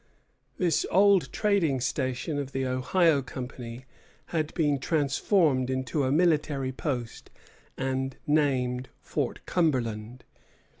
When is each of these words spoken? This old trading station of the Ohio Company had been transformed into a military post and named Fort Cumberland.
This 0.57 0.83
old 0.89 1.31
trading 1.31 1.79
station 1.79 2.39
of 2.39 2.53
the 2.53 2.65
Ohio 2.65 3.21
Company 3.21 3.85
had 4.33 4.51
been 4.55 4.79
transformed 4.79 5.69
into 5.69 6.05
a 6.05 6.11
military 6.11 6.71
post 6.71 7.29
and 7.77 8.17
named 8.25 8.89
Fort 8.99 9.45
Cumberland. 9.45 10.23